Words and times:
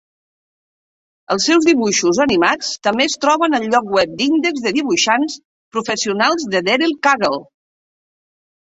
Els 1.35 1.45
seus 1.49 1.67
dibuixos 1.67 2.21
animats 2.25 2.71
també 2.89 3.07
es 3.11 3.19
troben 3.27 3.59
al 3.59 3.69
lloc 3.75 3.93
web 3.99 4.17
d'índex 4.23 4.65
de 4.67 4.75
dibuixants 4.81 5.37
professionals 5.79 6.53
de 6.57 6.65
Daryl 6.71 6.99
Cagle. 7.09 7.45